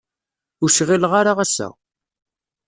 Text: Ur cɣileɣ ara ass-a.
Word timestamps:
Ur 0.63 0.69
cɣileɣ 0.77 1.13
ara 1.19 1.33
ass-a. 1.43 1.67